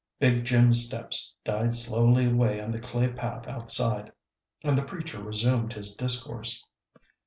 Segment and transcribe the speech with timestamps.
[0.17, 4.11] Big Jim's steps died slowly away on the clay path outside,
[4.63, 6.65] and the preacher resumed his discourse.